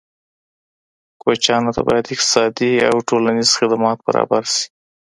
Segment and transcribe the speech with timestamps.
[1.21, 4.65] کوچیانو ته باید اقتصادي او ټولنیز خدمات برابر شي.